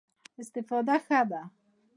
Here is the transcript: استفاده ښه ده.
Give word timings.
استفاده 0.41 0.95
ښه 1.05 1.21
ده. 1.29 1.41